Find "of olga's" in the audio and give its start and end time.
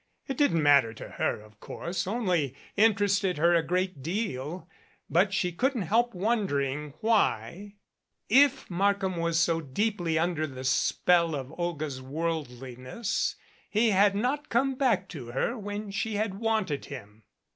11.35-12.01